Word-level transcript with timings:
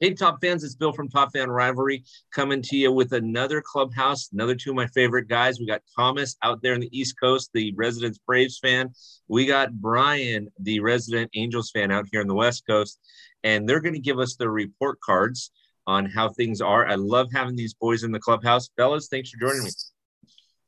Hey, 0.00 0.14
Top 0.14 0.38
fans, 0.40 0.62
it's 0.62 0.76
Bill 0.76 0.92
from 0.92 1.08
Top 1.08 1.32
Fan 1.32 1.50
Rivalry 1.50 2.04
coming 2.32 2.62
to 2.62 2.76
you 2.76 2.92
with 2.92 3.14
another 3.14 3.60
clubhouse, 3.60 4.30
another 4.32 4.54
two 4.54 4.70
of 4.70 4.76
my 4.76 4.86
favorite 4.86 5.26
guys. 5.26 5.58
We 5.58 5.66
got 5.66 5.82
Thomas 5.96 6.36
out 6.44 6.62
there 6.62 6.74
in 6.74 6.80
the 6.80 6.96
East 6.96 7.16
Coast, 7.20 7.50
the 7.52 7.74
resident 7.74 8.16
Braves 8.24 8.60
fan. 8.60 8.90
We 9.26 9.44
got 9.44 9.72
Brian, 9.72 10.50
the 10.60 10.78
resident 10.78 11.32
Angels 11.34 11.72
fan, 11.72 11.90
out 11.90 12.06
here 12.12 12.20
on 12.20 12.28
the 12.28 12.34
West 12.34 12.62
Coast. 12.64 13.00
And 13.42 13.68
they're 13.68 13.80
going 13.80 13.94
to 13.94 13.98
give 13.98 14.20
us 14.20 14.36
their 14.36 14.52
report 14.52 15.00
cards 15.00 15.50
on 15.88 16.06
how 16.06 16.28
things 16.28 16.60
are. 16.60 16.86
I 16.86 16.94
love 16.94 17.32
having 17.34 17.56
these 17.56 17.74
boys 17.74 18.04
in 18.04 18.12
the 18.12 18.20
clubhouse. 18.20 18.70
Fellas, 18.76 19.08
thanks 19.08 19.30
for 19.30 19.40
joining 19.40 19.64
me. 19.64 19.70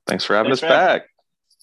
Thanks 0.08 0.24
for 0.24 0.34
having 0.34 0.50
thanks 0.50 0.64
us 0.64 0.68
for 0.68 0.74
back. 0.74 1.02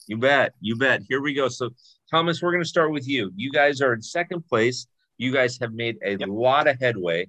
You 0.08 0.16
bet. 0.16 0.54
You 0.62 0.78
bet. 0.78 1.02
Here 1.10 1.22
we 1.22 1.34
go. 1.34 1.50
So, 1.50 1.72
Thomas, 2.10 2.42
we're 2.42 2.52
going 2.52 2.64
to 2.64 2.70
start 2.70 2.94
with 2.94 3.10
you. 3.10 3.34
You 3.36 3.52
guys 3.52 3.82
are 3.82 3.92
in 3.92 4.02
second 4.02 4.48
place. 4.48 4.88
You 5.18 5.34
guys 5.34 5.58
have 5.60 5.74
made 5.74 5.98
a 6.06 6.12
yep. 6.12 6.30
lot 6.30 6.68
of 6.70 6.80
headway 6.80 7.28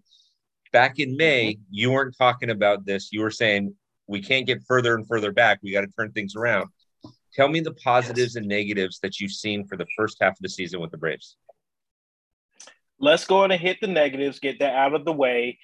back 0.73 0.99
in 0.99 1.17
May, 1.17 1.53
mm-hmm. 1.53 1.63
you 1.71 1.91
weren't 1.91 2.17
talking 2.17 2.51
about 2.51 2.85
this. 2.85 3.11
You 3.13 3.23
were 3.23 3.31
saying 3.31 3.75
we 4.07 4.21
can't 4.21 4.47
get 4.47 4.63
further 4.67 4.95
and 4.95 5.07
further 5.07 5.33
back. 5.33 5.61
We 5.63 5.73
got 5.73 5.83
to 5.83 5.89
turn 5.89 6.13
things 6.13 6.35
around. 6.35 6.71
Tell 7.35 7.49
me 7.49 7.61
the 7.61 7.75
positives 7.75 8.35
yes. 8.35 8.37
and 8.37 8.47
negatives 8.47 8.99
that 9.01 9.21
you've 9.21 9.33
seen 9.33 9.67
for 9.67 9.77
the 9.77 9.87
first 9.97 10.17
half 10.21 10.33
of 10.33 10.39
the 10.41 10.49
season 10.49 10.81
with 10.81 10.91
the 10.91 10.99
Braves. 10.99 11.37
Let's 12.99 13.27
go 13.27 13.45
and 13.45 13.53
hit 13.53 13.79
the 13.81 13.87
negatives, 13.87 14.41
get 14.41 14.59
that 14.59 14.75
out 14.75 14.95
of 14.95 15.05
the 15.05 15.13
way. 15.13 15.59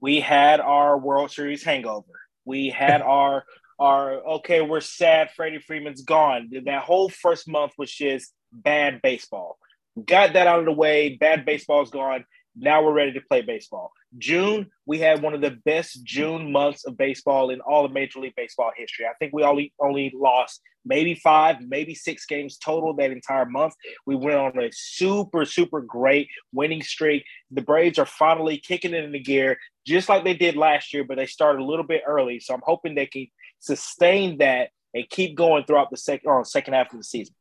We 0.00 0.20
had 0.20 0.60
our 0.60 0.96
World 0.96 1.30
Series 1.30 1.62
hangover. 1.62 2.20
We 2.44 2.70
had 2.70 3.02
our 3.02 3.44
our 3.78 4.12
okay, 4.12 4.60
we're 4.60 4.80
sad 4.80 5.30
Freddie 5.30 5.58
Freeman's 5.58 6.02
gone. 6.02 6.50
That 6.64 6.82
whole 6.82 7.08
first 7.08 7.48
month 7.48 7.72
was 7.76 7.90
just 7.90 8.32
bad 8.52 9.00
baseball. 9.02 9.58
Got 10.06 10.34
that 10.34 10.46
out 10.46 10.60
of 10.60 10.64
the 10.66 10.72
way. 10.72 11.16
Bad 11.16 11.44
baseball's 11.44 11.90
gone. 11.90 12.24
Now 12.56 12.82
we're 12.82 12.92
ready 12.92 13.12
to 13.12 13.20
play 13.20 13.42
baseball. 13.42 13.92
June, 14.18 14.70
we 14.86 14.98
had 14.98 15.22
one 15.22 15.34
of 15.34 15.40
the 15.40 15.56
best 15.64 16.04
June 16.04 16.50
months 16.50 16.84
of 16.84 16.96
baseball 16.96 17.50
in 17.50 17.60
all 17.60 17.84
of 17.84 17.92
Major 17.92 18.18
League 18.18 18.34
Baseball 18.36 18.72
history. 18.76 19.06
I 19.06 19.14
think 19.18 19.32
we 19.32 19.44
only 19.44 19.72
only 19.80 20.12
lost 20.14 20.60
maybe 20.84 21.14
five, 21.14 21.56
maybe 21.60 21.94
six 21.94 22.26
games 22.26 22.58
total 22.58 22.94
that 22.94 23.10
entire 23.10 23.46
month. 23.46 23.74
We 24.06 24.16
went 24.16 24.38
on 24.38 24.58
a 24.58 24.70
super, 24.72 25.44
super 25.44 25.80
great 25.80 26.28
winning 26.52 26.82
streak. 26.82 27.24
The 27.50 27.62
Braves 27.62 27.98
are 27.98 28.06
finally 28.06 28.58
kicking 28.58 28.94
it 28.94 29.04
in 29.04 29.12
the 29.12 29.20
gear, 29.20 29.58
just 29.86 30.08
like 30.08 30.24
they 30.24 30.34
did 30.34 30.56
last 30.56 30.92
year, 30.92 31.04
but 31.04 31.16
they 31.16 31.26
started 31.26 31.60
a 31.60 31.64
little 31.64 31.86
bit 31.86 32.02
early. 32.06 32.40
So 32.40 32.54
I'm 32.54 32.62
hoping 32.64 32.94
they 32.94 33.06
can 33.06 33.28
sustain 33.60 34.38
that 34.38 34.70
and 34.94 35.08
keep 35.08 35.36
going 35.36 35.64
throughout 35.64 35.90
the 35.90 35.96
second 35.96 36.28
or 36.28 36.40
uh, 36.40 36.44
second 36.44 36.74
half 36.74 36.92
of 36.92 36.98
the 36.98 37.04
season. 37.04 37.34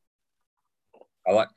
I 1.28 1.32
like 1.32 1.50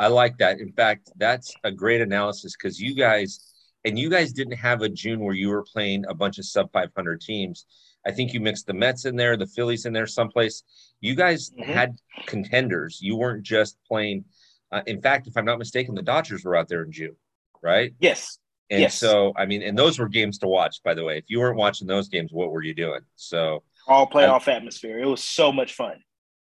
I 0.00 0.06
like 0.06 0.38
that. 0.38 0.60
In 0.60 0.72
fact, 0.72 1.10
that's 1.16 1.54
a 1.62 1.70
great 1.70 2.00
analysis 2.00 2.56
because 2.56 2.80
you 2.80 2.94
guys 2.94 3.52
and 3.84 3.98
you 3.98 4.08
guys 4.08 4.32
didn't 4.32 4.56
have 4.56 4.80
a 4.80 4.88
June 4.88 5.20
where 5.20 5.34
you 5.34 5.50
were 5.50 5.62
playing 5.62 6.06
a 6.08 6.14
bunch 6.14 6.38
of 6.38 6.46
sub 6.46 6.72
500 6.72 7.20
teams. 7.20 7.66
I 8.06 8.10
think 8.10 8.32
you 8.32 8.40
mixed 8.40 8.66
the 8.66 8.72
Mets 8.72 9.04
in 9.04 9.14
there, 9.14 9.36
the 9.36 9.46
Phillies 9.46 9.84
in 9.84 9.92
there 9.92 10.06
someplace. 10.06 10.62
You 11.02 11.14
guys 11.14 11.50
mm-hmm. 11.50 11.70
had 11.70 11.96
contenders. 12.26 12.98
You 13.02 13.16
weren't 13.16 13.42
just 13.42 13.76
playing. 13.86 14.24
Uh, 14.72 14.80
in 14.86 15.02
fact, 15.02 15.26
if 15.26 15.36
I'm 15.36 15.44
not 15.44 15.58
mistaken, 15.58 15.94
the 15.94 16.02
Dodgers 16.02 16.44
were 16.44 16.56
out 16.56 16.68
there 16.68 16.82
in 16.82 16.92
June, 16.92 17.16
right? 17.62 17.92
Yes. 18.00 18.38
And 18.70 18.80
yes. 18.80 18.98
so, 18.98 19.34
I 19.36 19.44
mean, 19.44 19.62
and 19.62 19.78
those 19.78 19.98
were 19.98 20.08
games 20.08 20.38
to 20.38 20.46
watch, 20.46 20.82
by 20.82 20.94
the 20.94 21.04
way. 21.04 21.18
If 21.18 21.24
you 21.28 21.40
weren't 21.40 21.58
watching 21.58 21.86
those 21.86 22.08
games, 22.08 22.30
what 22.32 22.52
were 22.52 22.62
you 22.62 22.74
doing? 22.74 23.00
So, 23.16 23.64
all 23.86 24.08
playoff 24.08 24.48
I, 24.48 24.52
atmosphere. 24.52 24.98
It 24.98 25.06
was 25.06 25.22
so 25.22 25.52
much 25.52 25.74
fun. 25.74 26.02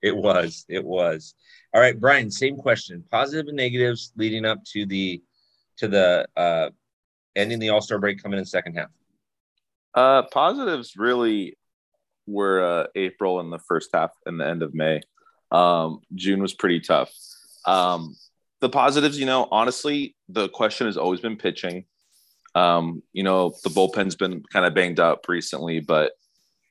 It 0.02 0.16
was. 0.16 0.64
It 0.68 0.84
was. 0.84 1.34
All 1.74 1.80
right, 1.80 1.98
Brian. 1.98 2.30
Same 2.30 2.56
question. 2.56 3.04
Positive 3.10 3.46
and 3.48 3.56
negatives 3.56 4.12
leading 4.16 4.44
up 4.44 4.64
to 4.72 4.86
the 4.86 5.22
to 5.76 5.88
the 5.88 6.26
uh, 6.36 6.70
ending 7.36 7.58
the 7.58 7.70
All 7.70 7.80
Star 7.80 7.98
break 7.98 8.22
coming 8.22 8.38
in 8.38 8.44
second 8.44 8.74
half? 8.74 8.90
Uh, 9.94 10.22
positives 10.32 10.96
really 10.96 11.56
were 12.26 12.62
uh, 12.62 12.86
April 12.94 13.40
and 13.40 13.52
the 13.52 13.58
first 13.58 13.90
half 13.92 14.10
and 14.26 14.40
the 14.40 14.46
end 14.46 14.62
of 14.62 14.74
May. 14.74 15.00
Um, 15.50 16.00
June 16.14 16.40
was 16.40 16.54
pretty 16.54 16.80
tough. 16.80 17.12
Um, 17.66 18.16
the 18.60 18.68
positives, 18.68 19.18
you 19.18 19.26
know, 19.26 19.48
honestly, 19.50 20.14
the 20.28 20.48
question 20.48 20.86
has 20.86 20.96
always 20.96 21.20
been 21.20 21.36
pitching. 21.36 21.84
Um, 22.54 23.02
you 23.12 23.22
know, 23.22 23.54
the 23.64 23.70
bullpen's 23.70 24.16
been 24.16 24.42
kind 24.52 24.66
of 24.66 24.74
banged 24.74 25.00
up 25.00 25.28
recently, 25.28 25.80
but 25.80 26.12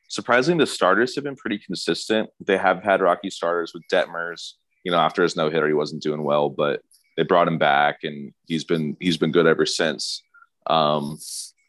surprisingly, 0.09 0.63
the 0.63 0.67
starters 0.67 1.15
have 1.15 1.23
been 1.23 1.35
pretty 1.35 1.57
consistent. 1.57 2.29
They 2.45 2.57
have 2.57 2.83
had 2.83 3.01
rocky 3.01 3.29
starters 3.29 3.73
with 3.73 3.83
Detmers. 3.91 4.53
You 4.83 4.91
know, 4.91 4.99
after 4.99 5.23
his 5.23 5.35
no 5.35 5.49
hitter, 5.49 5.67
he 5.67 5.73
wasn't 5.73 6.03
doing 6.03 6.23
well, 6.23 6.49
but 6.49 6.81
they 7.15 7.23
brought 7.23 7.47
him 7.47 7.57
back, 7.57 7.99
and 8.03 8.33
he's 8.47 8.63
been 8.63 8.97
he's 8.99 9.17
been 9.17 9.31
good 9.31 9.47
ever 9.47 9.65
since. 9.65 10.21
Um, 10.67 11.17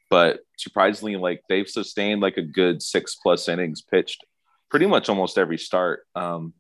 but 0.09 0.41
surprisingly, 0.59 1.17
like 1.17 1.43
they've 1.49 1.69
sustained 1.69 2.21
like 2.21 2.37
a 2.37 2.43
good 2.43 2.83
six 2.83 3.15
plus 3.15 3.49
innings 3.49 3.83
pitched 3.83 4.25
pretty 4.71 4.87
much 4.87 5.09
almost 5.09 5.37
every 5.37 5.59
start. 5.59 6.07
Um, 6.15 6.55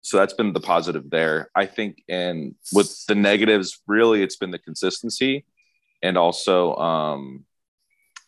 so 0.00 0.16
that's 0.16 0.34
been 0.34 0.52
the 0.52 0.60
positive 0.60 1.10
there. 1.10 1.50
I 1.54 1.66
think, 1.66 2.02
and 2.08 2.54
with 2.72 3.04
the 3.06 3.16
negatives, 3.16 3.80
really, 3.88 4.22
it's 4.22 4.36
been 4.36 4.52
the 4.52 4.58
consistency 4.58 5.44
and 6.02 6.16
also 6.16 6.76
um, 6.76 7.44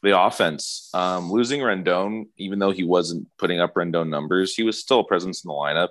the 0.02 0.20
offense. 0.20 0.90
Um, 0.94 1.30
losing 1.30 1.60
Rendon, 1.60 2.26
even 2.36 2.58
though 2.58 2.70
he 2.70 2.84
wasn't 2.84 3.28
putting 3.38 3.60
up 3.60 3.74
Rendon 3.74 4.08
numbers, 4.08 4.54
he 4.54 4.62
was 4.62 4.78
still 4.78 5.00
a 5.00 5.04
presence 5.04 5.44
in 5.44 5.48
the 5.48 5.54
lineup 5.54 5.90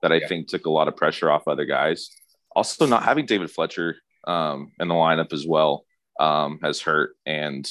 that 0.00 0.12
I 0.12 0.16
yeah. 0.16 0.26
think 0.26 0.48
took 0.48 0.66
a 0.66 0.70
lot 0.70 0.88
of 0.88 0.96
pressure 0.96 1.30
off 1.30 1.48
other 1.48 1.64
guys. 1.64 2.10
Also, 2.54 2.86
not 2.86 3.02
having 3.02 3.26
David 3.26 3.50
Fletcher 3.50 3.96
um, 4.26 4.72
in 4.78 4.88
the 4.88 4.94
lineup 4.94 5.32
as 5.32 5.46
well 5.46 5.84
um, 6.20 6.58
has 6.62 6.80
hurt. 6.80 7.16
And, 7.24 7.70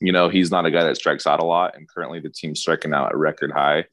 you 0.00 0.12
know, 0.12 0.28
he's 0.28 0.50
not 0.50 0.66
a 0.66 0.70
guy 0.70 0.84
that 0.84 0.96
strikes 0.96 1.26
out 1.26 1.40
a 1.40 1.44
lot. 1.44 1.76
And 1.76 1.88
currently 1.88 2.20
the 2.20 2.30
team's 2.30 2.60
striking 2.60 2.94
out 2.94 3.08
at 3.08 3.16
record 3.16 3.52
high. 3.52 3.86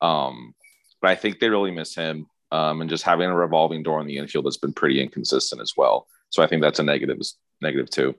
Um, 0.00 0.54
but 1.00 1.10
I 1.10 1.16
think 1.16 1.38
they 1.38 1.48
really 1.48 1.70
miss 1.70 1.94
him. 1.94 2.26
Um, 2.52 2.80
and 2.80 2.90
just 2.90 3.02
having 3.02 3.28
a 3.28 3.34
revolving 3.34 3.82
door 3.82 4.00
in 4.00 4.06
the 4.06 4.18
infield 4.18 4.46
that's 4.46 4.58
been 4.58 4.72
pretty 4.72 5.02
inconsistent 5.02 5.60
as 5.60 5.72
well. 5.76 6.06
So 6.30 6.42
I 6.42 6.46
think 6.46 6.62
that's 6.62 6.78
a 6.78 6.84
negative, 6.84 7.18
negative 7.60 7.90
too. 7.90 8.14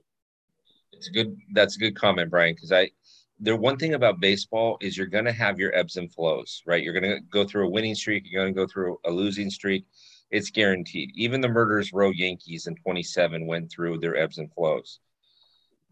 It's 0.98 1.10
good, 1.10 1.38
that's 1.54 1.76
a 1.76 1.80
good 1.80 1.96
comment, 1.96 2.30
Brian, 2.30 2.56
because 2.56 2.72
I, 2.72 2.92
the 3.40 3.56
one 3.56 3.78
thing 3.78 3.94
about 3.94 4.20
baseball 4.20 4.78
is 4.82 4.98
you're 4.98 5.08
going 5.08 5.26
to 5.26 5.32
have 5.32 5.60
your 5.60 5.76
ebbs 5.76 5.98
and 5.98 6.12
flows, 6.12 6.62
right? 6.66 6.82
You're 6.82 7.00
going 7.00 7.16
to 7.16 7.20
go 7.30 7.46
through 7.46 7.68
a 7.68 7.72
winning 7.72 7.96
streak, 7.96 8.24
you're 8.26 8.42
going 8.42 8.54
to 8.54 8.60
go 8.60 8.68
through 8.68 9.00
a 9.06 9.12
losing 9.12 9.50
streak. 9.50 9.86
It's 10.32 10.50
guaranteed. 10.50 11.12
Even 11.16 11.42
the 11.42 11.48
Murderers 11.48 11.94
Row 11.94 12.10
Yankees 12.10 12.68
in 12.68 12.76
27 12.76 13.46
went 13.46 13.72
through 13.72 14.00
their 14.00 14.16
ebbs 14.16 14.38
and 14.38 14.52
flows 14.54 15.00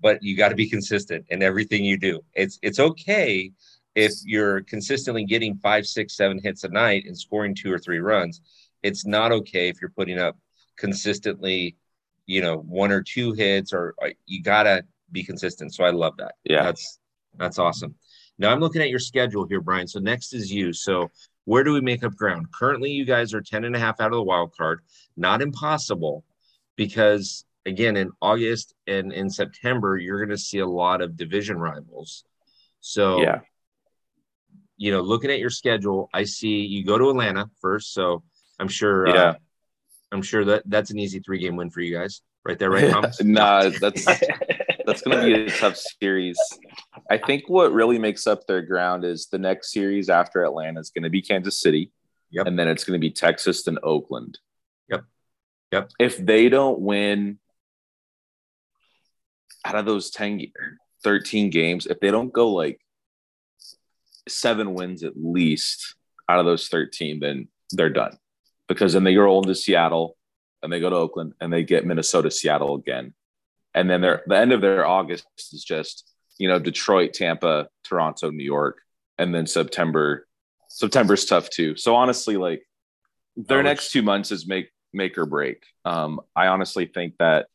but 0.03 0.21
you 0.21 0.35
got 0.35 0.49
to 0.49 0.55
be 0.55 0.69
consistent 0.69 1.25
in 1.29 1.41
everything 1.41 1.83
you 1.83 1.97
do. 1.97 2.19
It's 2.33 2.59
it's 2.61 2.79
okay 2.79 3.51
if 3.95 4.11
you're 4.25 4.61
consistently 4.63 5.23
getting 5.23 5.55
five, 5.57 5.87
six, 5.87 6.15
seven 6.15 6.39
hits 6.43 6.63
a 6.65 6.69
night 6.69 7.05
and 7.07 7.17
scoring 7.17 7.55
two 7.55 7.71
or 7.71 7.79
three 7.79 7.99
runs. 7.99 8.41
It's 8.83 9.05
not 9.05 9.31
okay 9.31 9.69
if 9.69 9.79
you're 9.79 9.91
putting 9.91 10.19
up 10.19 10.37
consistently, 10.77 11.77
you 12.25 12.41
know, 12.41 12.57
one 12.57 12.91
or 12.91 13.01
two 13.01 13.31
hits, 13.31 13.71
or, 13.71 13.95
or 13.97 14.11
you 14.25 14.43
gotta 14.43 14.83
be 15.13 15.23
consistent. 15.23 15.73
So 15.73 15.83
I 15.83 15.91
love 15.91 16.17
that. 16.17 16.35
Yeah, 16.43 16.63
that's 16.63 16.99
that's 17.37 17.59
awesome. 17.59 17.95
Now 18.37 18.51
I'm 18.51 18.59
looking 18.59 18.81
at 18.81 18.89
your 18.89 18.99
schedule 18.99 19.47
here, 19.47 19.61
Brian. 19.61 19.87
So 19.87 19.99
next 19.99 20.33
is 20.33 20.51
you. 20.51 20.73
So 20.73 21.09
where 21.45 21.63
do 21.63 21.73
we 21.73 21.81
make 21.81 22.03
up 22.03 22.15
ground? 22.15 22.47
Currently, 22.51 22.91
you 22.91 23.05
guys 23.05 23.33
are 23.33 23.41
10 23.41 23.65
and 23.65 23.75
a 23.75 23.79
half 23.79 23.99
out 23.99 24.07
of 24.07 24.17
the 24.17 24.23
wild 24.23 24.55
card. 24.55 24.81
Not 25.15 25.41
impossible 25.41 26.23
because 26.75 27.45
again 27.65 27.95
in 27.95 28.11
August 28.21 28.73
and 28.87 29.13
in 29.13 29.29
September, 29.29 29.97
you're 29.97 30.17
going 30.17 30.35
to 30.35 30.37
see 30.37 30.59
a 30.59 30.67
lot 30.67 31.01
of 31.01 31.15
division 31.15 31.57
rivals. 31.57 32.25
So, 32.81 33.21
yeah, 33.21 33.39
you 34.77 34.91
know, 34.91 35.01
looking 35.01 35.31
at 35.31 35.39
your 35.39 35.49
schedule, 35.49 36.09
I 36.13 36.23
see 36.23 36.65
you 36.65 36.83
go 36.83 36.97
to 36.97 37.09
Atlanta 37.09 37.49
first. 37.61 37.93
So 37.93 38.23
I'm 38.59 38.67
sure, 38.67 39.07
uh, 39.07 39.13
yeah, 39.13 39.29
uh, 39.29 39.35
I'm 40.11 40.21
sure 40.21 40.45
that 40.45 40.63
that's 40.65 40.91
an 40.91 40.99
easy 40.99 41.19
three 41.19 41.39
game 41.39 41.55
win 41.55 41.69
for 41.69 41.81
you 41.81 41.97
guys, 41.97 42.21
right 42.43 42.59
there, 42.59 42.69
right? 42.69 42.89
Thomas? 42.91 43.21
nah, 43.23 43.69
that's 43.79 44.05
that's 44.85 45.01
going 45.01 45.17
to 45.17 45.25
be 45.25 45.33
a 45.33 45.49
tough 45.49 45.77
series. 45.77 46.37
I 47.09 47.17
think 47.17 47.43
what 47.47 47.73
really 47.73 47.99
makes 47.99 48.27
up 48.27 48.45
their 48.47 48.61
ground 48.61 49.05
is 49.05 49.27
the 49.27 49.37
next 49.37 49.71
series 49.71 50.09
after 50.09 50.43
Atlanta 50.43 50.79
is 50.79 50.89
going 50.89 51.03
to 51.03 51.09
be 51.09 51.21
Kansas 51.21 51.59
City, 51.61 51.91
yep. 52.31 52.47
and 52.47 52.57
then 52.57 52.67
it's 52.67 52.83
going 52.83 52.99
to 52.99 53.01
be 53.01 53.11
Texas 53.11 53.67
and 53.67 53.79
Oakland. 53.83 54.39
Yep. 54.89 55.03
Yep. 55.71 55.91
If 55.99 56.17
they 56.17 56.49
don't 56.49 56.79
win 56.79 57.39
out 59.65 59.75
of 59.75 59.85
those 59.85 60.09
10 60.11 60.41
13 61.03 61.49
games 61.49 61.85
if 61.85 61.99
they 61.99 62.11
don't 62.11 62.33
go 62.33 62.49
like 62.49 62.79
seven 64.27 64.73
wins 64.73 65.03
at 65.03 65.13
least 65.15 65.95
out 66.29 66.39
of 66.39 66.45
those 66.45 66.67
13 66.67 67.19
then 67.19 67.47
they're 67.71 67.89
done 67.89 68.17
because 68.67 68.93
then 68.93 69.03
they 69.03 69.15
roll 69.15 69.41
into 69.41 69.55
seattle 69.55 70.17
and 70.61 70.71
they 70.71 70.79
go 70.79 70.89
to 70.89 70.95
oakland 70.95 71.33
and 71.41 71.51
they 71.51 71.63
get 71.63 71.85
minnesota 71.85 72.31
seattle 72.31 72.75
again 72.75 73.13
and 73.73 73.89
then 73.89 74.01
their 74.01 74.23
the 74.27 74.37
end 74.37 74.51
of 74.51 74.61
their 74.61 74.85
august 74.85 75.25
is 75.51 75.63
just 75.63 76.11
you 76.37 76.47
know 76.47 76.59
detroit 76.59 77.13
tampa 77.13 77.67
toronto 77.83 78.29
new 78.29 78.43
york 78.43 78.81
and 79.17 79.33
then 79.33 79.45
september 79.45 80.27
september's 80.73 81.25
tough 81.25 81.49
too. 81.49 81.75
So 81.75 81.95
honestly 81.95 82.35
like 82.35 82.63
their 83.35 83.63
next 83.63 83.91
two 83.91 84.01
months 84.01 84.31
is 84.31 84.47
make 84.47 84.69
make 84.91 85.17
or 85.17 85.25
break. 85.25 85.63
Um 85.85 86.19
i 86.35 86.47
honestly 86.47 86.85
think 86.85 87.15
that 87.19 87.47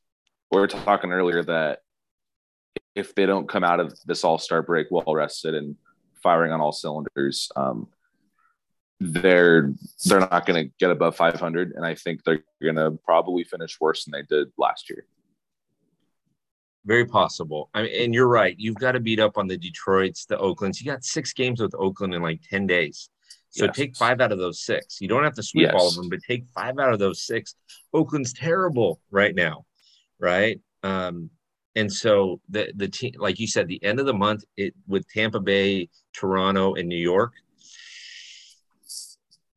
we 0.50 0.58
are 0.58 0.66
talking 0.66 1.12
earlier 1.12 1.42
that 1.44 1.80
if 2.94 3.14
they 3.14 3.26
don't 3.26 3.48
come 3.48 3.64
out 3.64 3.80
of 3.80 3.96
this 4.06 4.24
All 4.24 4.38
Star 4.38 4.62
break 4.62 4.88
well 4.90 5.14
rested 5.14 5.54
and 5.54 5.76
firing 6.22 6.52
on 6.52 6.60
all 6.60 6.72
cylinders, 6.72 7.50
um, 7.54 7.88
they're 8.98 9.72
they're 10.04 10.20
not 10.20 10.46
going 10.46 10.66
to 10.66 10.74
get 10.80 10.90
above 10.90 11.14
500, 11.14 11.72
and 11.76 11.84
I 11.84 11.94
think 11.94 12.24
they're 12.24 12.42
going 12.60 12.76
to 12.76 12.98
probably 13.04 13.44
finish 13.44 13.78
worse 13.80 14.04
than 14.04 14.12
they 14.12 14.22
did 14.22 14.48
last 14.58 14.90
year. 14.90 15.06
Very 16.88 17.04
possible. 17.04 17.68
I 17.74 17.82
mean, 17.82 18.02
and 18.02 18.14
you're 18.14 18.28
right. 18.28 18.54
You've 18.58 18.76
got 18.76 18.92
to 18.92 19.00
beat 19.00 19.20
up 19.20 19.36
on 19.36 19.46
the 19.46 19.58
Detroits, 19.58 20.24
the 20.24 20.38
Oaklands. 20.38 20.80
You 20.80 20.90
got 20.90 21.04
six 21.04 21.34
games 21.34 21.60
with 21.60 21.74
Oakland 21.74 22.14
in 22.14 22.22
like 22.22 22.40
10 22.48 22.66
days. 22.66 23.10
So 23.50 23.66
yes. 23.66 23.76
take 23.76 23.94
five 23.94 24.22
out 24.22 24.32
of 24.32 24.38
those 24.38 24.64
six. 24.64 24.98
You 24.98 25.06
don't 25.06 25.22
have 25.22 25.34
to 25.34 25.42
sweep 25.42 25.66
yes. 25.66 25.74
all 25.76 25.86
of 25.86 25.96
them, 25.96 26.08
but 26.08 26.20
take 26.26 26.46
five 26.54 26.78
out 26.78 26.94
of 26.94 26.98
those 26.98 27.26
six. 27.26 27.56
Oakland's 27.92 28.32
terrible 28.32 29.02
right 29.10 29.34
now, 29.34 29.66
right? 30.18 30.60
Um, 30.82 31.28
and 31.76 31.92
so 31.92 32.40
the 32.48 32.72
the 32.74 32.88
team, 32.88 33.12
like 33.18 33.38
you 33.38 33.46
said, 33.46 33.68
the 33.68 33.82
end 33.84 34.00
of 34.00 34.06
the 34.06 34.14
month, 34.14 34.44
it 34.56 34.74
with 34.86 35.06
Tampa 35.08 35.40
Bay, 35.40 35.90
Toronto, 36.14 36.74
and 36.74 36.88
New 36.88 36.96
York. 36.96 37.32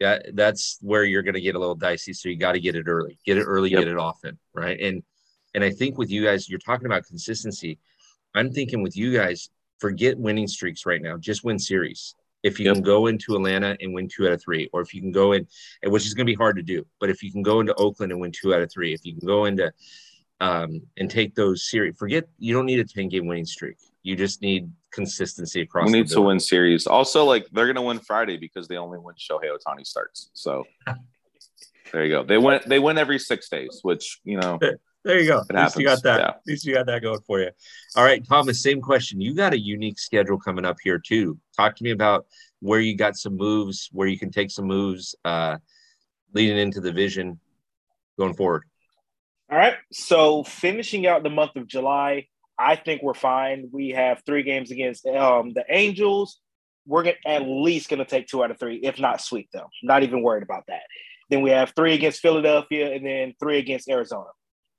Yeah, 0.01 0.19
that's 0.33 0.79
where 0.81 1.05
you're 1.05 1.21
going 1.21 1.35
to 1.35 1.41
get 1.41 1.55
a 1.55 1.59
little 1.59 1.75
dicey. 1.75 2.11
So 2.13 2.27
you 2.27 2.35
got 2.35 2.53
to 2.53 2.59
get 2.59 2.75
it 2.75 2.87
early, 2.87 3.19
get 3.25 3.37
it 3.37 3.43
early, 3.43 3.69
yep. 3.69 3.79
get 3.79 3.87
it 3.87 3.97
often, 3.97 4.37
right? 4.53 4.79
And 4.79 5.03
and 5.53 5.63
I 5.63 5.69
think 5.69 5.97
with 5.97 6.09
you 6.09 6.23
guys, 6.23 6.49
you're 6.49 6.59
talking 6.59 6.85
about 6.85 7.05
consistency. 7.05 7.79
I'm 8.35 8.51
thinking 8.51 8.81
with 8.81 8.95
you 8.95 9.13
guys, 9.13 9.49
forget 9.79 10.17
winning 10.17 10.47
streaks 10.47 10.85
right 10.85 11.01
now. 11.01 11.17
Just 11.17 11.43
win 11.43 11.59
series. 11.59 12.15
If 12.43 12.59
you 12.59 12.65
yep. 12.65 12.75
can 12.75 12.83
go 12.83 13.07
into 13.07 13.35
Atlanta 13.35 13.77
and 13.81 13.93
win 13.93 14.07
two 14.07 14.25
out 14.25 14.33
of 14.33 14.41
three, 14.41 14.69
or 14.73 14.81
if 14.81 14.93
you 14.93 15.01
can 15.01 15.11
go 15.11 15.33
in, 15.33 15.47
which 15.83 16.05
is 16.05 16.13
going 16.13 16.25
to 16.25 16.31
be 16.31 16.35
hard 16.35 16.55
to 16.55 16.63
do, 16.63 16.85
but 16.99 17.09
if 17.09 17.21
you 17.21 17.31
can 17.31 17.43
go 17.43 17.59
into 17.59 17.73
Oakland 17.75 18.11
and 18.11 18.19
win 18.19 18.31
two 18.31 18.53
out 18.53 18.61
of 18.61 18.71
three, 18.71 18.93
if 18.93 19.05
you 19.05 19.15
can 19.15 19.27
go 19.27 19.45
into 19.45 19.71
um, 20.39 20.81
and 20.97 21.09
take 21.09 21.35
those 21.35 21.69
series, 21.69 21.95
forget 21.97 22.27
you 22.39 22.53
don't 22.53 22.65
need 22.65 22.79
a 22.79 22.83
10 22.83 23.09
game 23.09 23.27
winning 23.27 23.45
streak. 23.45 23.77
You 24.01 24.15
just 24.15 24.41
need 24.41 24.71
consistency 24.91 25.61
across. 25.61 25.85
We 25.85 25.91
need 25.91 26.07
to 26.07 26.21
win 26.21 26.39
series. 26.39 26.87
Also, 26.87 27.23
like 27.23 27.47
they're 27.51 27.65
going 27.65 27.75
to 27.75 27.83
win 27.83 27.99
Friday 27.99 28.37
because 28.37 28.67
they 28.67 28.77
only 28.77 28.97
win 28.97 29.13
Shohei 29.15 29.55
Ohtani 29.55 29.85
starts. 29.85 30.31
So 30.33 30.63
there 31.93 32.03
you 32.03 32.11
go. 32.11 32.23
They 32.23 32.39
win. 32.39 32.61
They 32.65 32.79
win 32.79 32.97
every 32.97 33.19
six 33.19 33.49
days, 33.49 33.81
which 33.83 34.19
you 34.23 34.39
know. 34.39 34.57
There 35.03 35.19
you 35.19 35.27
go. 35.27 35.41
At 35.49 35.55
least 35.55 35.79
you 35.79 35.85
got 35.85 36.03
that. 36.03 36.19
Yeah. 36.19 36.27
At 36.27 36.41
least 36.45 36.65
you 36.65 36.73
got 36.75 36.85
that 36.85 37.01
going 37.01 37.21
for 37.25 37.39
you. 37.39 37.49
All 37.95 38.03
right, 38.03 38.23
Thomas. 38.27 38.61
Same 38.61 38.81
question. 38.81 39.19
You 39.19 39.33
got 39.33 39.53
a 39.53 39.59
unique 39.59 39.97
schedule 39.97 40.37
coming 40.37 40.63
up 40.63 40.77
here 40.83 40.99
too. 40.99 41.39
Talk 41.57 41.75
to 41.77 41.83
me 41.83 41.91
about 41.91 42.27
where 42.59 42.79
you 42.79 42.95
got 42.95 43.15
some 43.15 43.35
moves, 43.35 43.89
where 43.91 44.07
you 44.07 44.19
can 44.19 44.29
take 44.29 44.51
some 44.51 44.65
moves, 44.65 45.15
uh, 45.25 45.57
leading 46.33 46.57
into 46.57 46.81
the 46.81 46.91
vision 46.91 47.39
going 48.19 48.35
forward. 48.35 48.63
All 49.51 49.57
right. 49.57 49.73
So 49.91 50.43
finishing 50.43 51.07
out 51.07 51.23
the 51.23 51.29
month 51.29 51.55
of 51.55 51.67
July, 51.67 52.27
I 52.59 52.75
think 52.75 53.01
we're 53.01 53.15
fine. 53.15 53.69
We 53.71 53.89
have 53.89 54.21
three 54.23 54.43
games 54.43 54.69
against 54.69 55.07
um, 55.07 55.51
the 55.53 55.65
Angels. 55.67 56.39
We're 56.85 57.03
gonna, 57.03 57.15
at 57.25 57.43
least 57.43 57.89
going 57.89 57.99
to 57.99 58.05
take 58.05 58.27
two 58.27 58.43
out 58.43 58.51
of 58.51 58.59
three, 58.59 58.77
if 58.77 58.99
not 58.99 59.19
sweep 59.19 59.49
them. 59.51 59.65
Not 59.81 60.03
even 60.03 60.21
worried 60.21 60.43
about 60.43 60.65
that. 60.67 60.81
Then 61.29 61.41
we 61.41 61.49
have 61.49 61.73
three 61.75 61.93
against 61.95 62.21
Philadelphia, 62.21 62.93
and 62.93 63.05
then 63.05 63.33
three 63.39 63.57
against 63.57 63.89
Arizona 63.89 64.29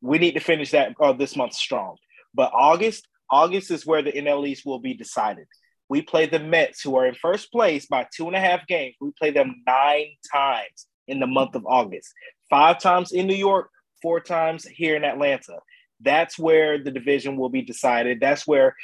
we 0.02 0.18
need 0.18 0.32
to 0.32 0.40
finish 0.40 0.72
that 0.72 0.94
uh, 1.00 1.12
this 1.12 1.36
month 1.36 1.54
strong. 1.54 1.96
But 2.34 2.50
August, 2.52 3.06
August 3.30 3.70
is 3.70 3.86
where 3.86 4.02
the 4.02 4.12
NL 4.12 4.46
East 4.46 4.66
will 4.66 4.80
be 4.80 4.94
decided. 4.94 5.46
We 5.88 6.02
play 6.02 6.26
the 6.26 6.38
Mets, 6.38 6.82
who 6.82 6.96
are 6.96 7.06
in 7.06 7.14
first 7.14 7.52
place 7.52 7.86
by 7.86 8.06
two 8.14 8.26
and 8.26 8.36
a 8.36 8.40
half 8.40 8.66
games. 8.66 8.96
We 9.00 9.10
play 9.18 9.30
them 9.30 9.62
nine 9.66 10.08
times 10.30 10.86
in 11.06 11.20
the 11.20 11.26
month 11.26 11.54
of 11.54 11.66
August, 11.66 12.12
five 12.50 12.78
times 12.78 13.12
in 13.12 13.26
New 13.26 13.34
York, 13.36 13.68
four 14.00 14.20
times 14.20 14.64
here 14.64 14.96
in 14.96 15.04
Atlanta. 15.04 15.58
That's 16.00 16.38
where 16.38 16.82
the 16.82 16.90
division 16.90 17.36
will 17.36 17.48
be 17.48 17.62
decided. 17.62 18.18
That's 18.20 18.46
where 18.46 18.74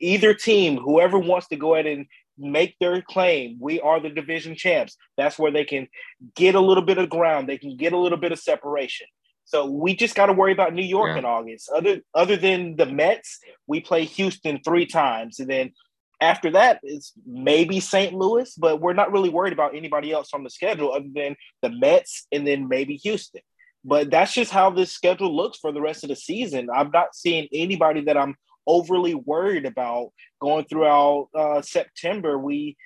either 0.00 0.34
team, 0.34 0.76
whoever 0.76 1.18
wants 1.18 1.48
to 1.48 1.56
go 1.56 1.74
ahead 1.74 1.86
and 1.86 2.06
make 2.38 2.76
their 2.78 3.02
claim, 3.02 3.58
we 3.60 3.80
are 3.80 4.00
the 4.00 4.08
division 4.08 4.54
champs. 4.54 4.96
That's 5.16 5.38
where 5.38 5.50
they 5.50 5.64
can 5.64 5.88
get 6.36 6.54
a 6.54 6.60
little 6.60 6.84
bit 6.84 6.98
of 6.98 7.10
ground. 7.10 7.48
They 7.48 7.58
can 7.58 7.76
get 7.76 7.92
a 7.92 7.98
little 7.98 8.18
bit 8.18 8.32
of 8.32 8.38
separation. 8.38 9.06
So 9.50 9.66
we 9.66 9.96
just 9.96 10.14
got 10.14 10.26
to 10.26 10.32
worry 10.32 10.52
about 10.52 10.74
New 10.74 10.84
York 10.84 11.10
yeah. 11.10 11.18
in 11.18 11.24
August. 11.24 11.70
Other 11.74 12.02
other 12.14 12.36
than 12.36 12.76
the 12.76 12.86
Mets, 12.86 13.40
we 13.66 13.80
play 13.80 14.04
Houston 14.04 14.60
three 14.64 14.86
times, 14.86 15.40
and 15.40 15.50
then 15.50 15.72
after 16.20 16.52
that 16.52 16.78
it's 16.84 17.12
maybe 17.26 17.80
St. 17.80 18.14
Louis, 18.14 18.54
but 18.56 18.80
we're 18.80 18.92
not 18.92 19.10
really 19.10 19.28
worried 19.28 19.52
about 19.52 19.74
anybody 19.74 20.12
else 20.12 20.30
on 20.32 20.44
the 20.44 20.50
schedule 20.50 20.92
other 20.92 21.08
than 21.12 21.34
the 21.62 21.70
Mets 21.70 22.28
and 22.30 22.46
then 22.46 22.68
maybe 22.68 22.94
Houston. 22.98 23.40
But 23.84 24.08
that's 24.08 24.32
just 24.32 24.52
how 24.52 24.70
this 24.70 24.92
schedule 24.92 25.34
looks 25.34 25.58
for 25.58 25.72
the 25.72 25.80
rest 25.80 26.04
of 26.04 26.10
the 26.10 26.16
season. 26.16 26.68
I'm 26.72 26.92
not 26.92 27.16
seeing 27.16 27.48
anybody 27.52 28.02
that 28.02 28.16
I'm 28.16 28.36
overly 28.68 29.14
worried 29.14 29.66
about 29.66 30.12
going 30.40 30.66
throughout 30.66 31.28
uh, 31.34 31.60
September. 31.62 32.38
We 32.38 32.76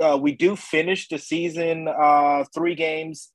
uh, 0.00 0.16
we 0.18 0.32
do 0.32 0.56
finish 0.56 1.08
the 1.08 1.18
season 1.18 1.88
uh, 1.88 2.44
three 2.54 2.74
games 2.74 3.32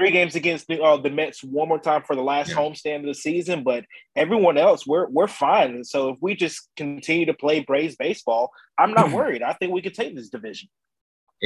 three 0.00 0.10
games 0.10 0.34
against 0.34 0.66
the, 0.66 0.82
uh, 0.82 0.96
the 0.96 1.10
Mets 1.10 1.44
one 1.44 1.68
more 1.68 1.78
time 1.78 2.02
for 2.02 2.16
the 2.16 2.22
last 2.22 2.48
yeah. 2.48 2.56
homestand 2.56 3.00
of 3.00 3.06
the 3.06 3.14
season, 3.14 3.62
but 3.62 3.84
everyone 4.16 4.56
else, 4.56 4.86
we're 4.86 5.06
we're 5.10 5.28
fine. 5.28 5.84
So 5.84 6.10
if 6.10 6.16
we 6.22 6.34
just 6.34 6.68
continue 6.74 7.26
to 7.26 7.34
play 7.34 7.60
Braves 7.60 7.96
baseball, 7.96 8.50
I'm 8.78 8.92
not 8.92 9.12
worried. 9.12 9.42
I 9.42 9.52
think 9.52 9.72
we 9.72 9.82
could 9.82 9.94
take 9.94 10.16
this 10.16 10.30
division. 10.30 10.70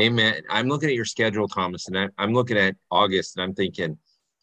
Amen. 0.01 0.43
I'm 0.49 0.69
looking 0.69 0.89
at 0.89 0.95
your 0.95 1.05
schedule, 1.05 1.49
Thomas, 1.49 1.89
and 1.89 1.99
I, 1.99 2.09
am 2.23 2.33
looking 2.33 2.56
at 2.56 2.77
August, 2.91 3.37
and 3.37 3.43
I'm 3.43 3.55
thinking, 3.55 3.99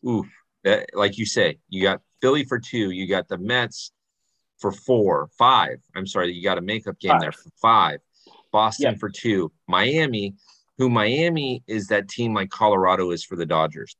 oof, 0.06 0.26
that, 0.66 0.90
like 0.94 1.18
you 1.18 1.26
say, 1.26 1.60
you 1.70 1.82
got 1.82 2.02
Philly 2.22 2.44
for 2.44 2.60
two, 2.60 2.92
you 2.92 3.08
got 3.08 3.30
the 3.30 3.38
Mets 3.38 3.92
for 4.60 4.74
four, 4.74 5.30
five. 5.38 5.78
I'm 5.96 6.06
sorry, 6.06 6.34
you 6.34 6.44
got 6.44 6.58
a 6.58 6.62
makeup 6.62 7.00
game 7.00 7.12
five. 7.12 7.22
there 7.22 7.32
for 7.32 7.50
five. 7.62 8.00
Boston 8.52 8.92
yep. 8.92 9.00
for 9.00 9.10
two, 9.10 9.52
Miami 9.68 10.36
who 10.82 10.90
Miami 10.90 11.64
is 11.68 11.88
that 11.88 12.10
team 12.10 12.34
like 12.34 12.50
Colorado 12.50 13.12
is 13.12 13.24
for 13.24 13.36
the 13.36 13.46
Dodgers. 13.46 13.96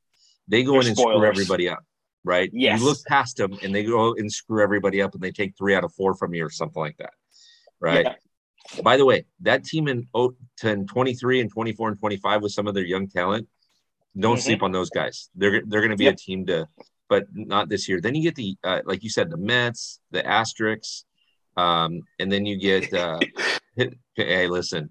They 0.52 0.62
go 0.62 0.72
They're 0.72 0.82
in 0.82 0.86
and 0.88 0.96
spoilers. 0.96 1.16
screw 1.16 1.26
everybody 1.26 1.68
up, 1.70 1.82
right? 2.24 2.50
Yes. 2.52 2.78
You 2.78 2.86
look 2.86 2.98
past 3.08 3.38
them 3.38 3.58
and 3.62 3.74
they 3.74 3.82
go 3.82 4.14
and 4.14 4.30
screw 4.30 4.62
everybody 4.62 5.00
up 5.00 5.14
and 5.14 5.22
they 5.22 5.32
take 5.32 5.56
three 5.56 5.74
out 5.74 5.82
of 5.82 5.94
four 5.94 6.14
from 6.14 6.34
you 6.34 6.44
or 6.44 6.50
something 6.50 6.80
like 6.80 6.98
that, 6.98 7.14
right? 7.80 8.04
Yeah. 8.04 8.82
By 8.82 8.98
the 8.98 9.06
way, 9.06 9.24
that 9.40 9.64
team 9.64 9.88
in 9.88 10.06
10, 10.58 10.86
23 10.86 11.40
and 11.40 11.50
24 11.50 11.88
and 11.88 11.98
25 11.98 12.42
with 12.42 12.52
some 12.52 12.68
of 12.68 12.74
their 12.74 12.84
young 12.84 13.08
talent, 13.08 13.48
don't 14.16 14.36
mm-hmm. 14.36 14.42
sleep 14.42 14.62
on 14.62 14.72
those 14.72 14.90
guys. 14.90 15.30
They're 15.34 15.62
they're 15.66 15.80
going 15.80 15.90
to 15.90 15.96
be 15.96 16.04
yep. 16.04 16.14
a 16.14 16.16
team 16.18 16.44
to, 16.46 16.68
but 17.08 17.24
not 17.32 17.70
this 17.70 17.88
year. 17.88 18.02
Then 18.02 18.14
you 18.14 18.22
get 18.22 18.34
the 18.34 18.54
uh, 18.62 18.80
like 18.84 19.02
you 19.02 19.08
said, 19.08 19.30
the 19.30 19.38
Mets, 19.38 20.00
the 20.10 20.24
Asterisks, 20.24 21.06
um, 21.56 22.02
and 22.18 22.30
then 22.30 22.44
you 22.44 22.58
get. 22.58 22.92
Uh, 22.92 23.20
hey, 24.14 24.48
listen, 24.48 24.90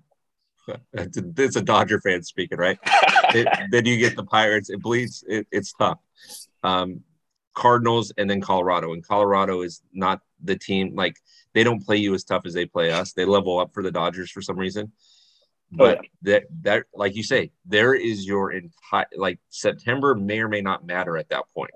it's 0.94 1.56
a 1.56 1.62
Dodger 1.62 2.02
fan 2.02 2.24
speaking, 2.24 2.58
right? 2.58 2.80
it, 3.36 3.48
then 3.72 3.86
you 3.86 3.98
get 3.98 4.16
the 4.16 4.24
Pirates. 4.24 4.70
It 4.70 4.82
bleeds. 4.82 5.24
It, 5.28 5.48
it's 5.52 5.74
tough. 5.74 6.00
Um, 6.64 7.02
Cardinals 7.54 8.14
and 8.18 8.30
then 8.30 8.42
Colorado. 8.42 8.94
And 8.94 9.06
Colorado 9.06 9.62
is 9.62 9.82
not 9.94 10.22
the 10.44 10.56
team 10.56 10.96
like 10.96 11.16
they 11.54 11.64
don't 11.64 11.84
play 11.86 11.98
you 11.98 12.14
as 12.14 12.24
tough 12.24 12.44
as 12.46 12.54
they 12.54 12.66
play 12.66 12.92
us. 12.92 13.14
They 13.14 13.26
level 13.26 13.60
up 13.60 13.74
for 13.74 13.84
the 13.84 13.92
Dodgers 13.92 14.32
for 14.32 14.42
some 14.42 14.58
reason. 14.58 14.92
But 15.72 15.98
oh, 15.98 16.02
yeah. 16.02 16.10
that 16.24 16.44
that 16.64 16.84
like 16.94 17.16
you 17.16 17.24
say, 17.24 17.52
there 17.66 17.94
is 17.94 18.26
your 18.26 18.52
entire 18.52 19.06
like 19.16 19.40
September 19.50 20.16
may 20.16 20.40
or 20.40 20.50
may 20.50 20.62
not 20.62 20.86
matter 20.86 21.18
at 21.18 21.30
that 21.30 21.44
point, 21.56 21.72